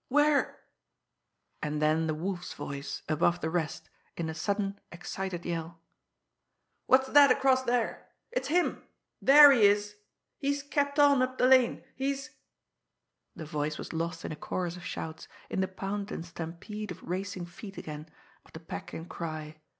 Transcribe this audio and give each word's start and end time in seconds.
Where" 0.07 0.59
And 1.61 1.79
then 1.79 2.07
the 2.07 2.15
Wolf's 2.15 2.55
voice, 2.55 3.03
above 3.07 3.39
the 3.39 3.51
rest, 3.51 3.87
in 4.17 4.29
a 4.31 4.33
sudden, 4.33 4.79
excited 4.91 5.45
yell: 5.45 5.79
"What's 6.87 7.09
that 7.09 7.29
across 7.29 7.61
there! 7.61 8.07
It's 8.31 8.47
him! 8.47 8.81
There 9.21 9.51
he 9.51 9.61
is! 9.67 9.95
He's 10.39 10.63
kept 10.63 10.97
on 10.97 11.21
up 11.21 11.37
the 11.37 11.45
lane! 11.45 11.83
He's" 11.95 12.31
The 13.35 13.45
voice 13.45 13.77
was 13.77 13.93
lost 13.93 14.25
in 14.25 14.31
a 14.31 14.35
chorus 14.35 14.75
of 14.75 14.83
shouts, 14.83 15.27
in 15.51 15.61
the 15.61 15.67
pound 15.67 16.11
and 16.11 16.25
stampede 16.25 16.89
of 16.89 17.03
racing 17.03 17.45
feet 17.45 17.77
again, 17.77 18.09
of 18.43 18.53
the 18.53 18.59
pack 18.59 18.95
in 18.95 19.05
cry. 19.05 19.57